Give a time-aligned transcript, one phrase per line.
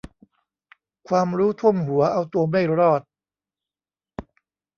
[1.07, 3.01] ความรู้ท่วมหัวเอาตัวไม่รอด